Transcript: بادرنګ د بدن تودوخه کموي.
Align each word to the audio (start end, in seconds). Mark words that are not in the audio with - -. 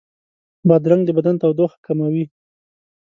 بادرنګ 0.67 1.01
د 1.05 1.09
بدن 1.17 1.35
تودوخه 1.41 1.77
کموي. 1.85 2.25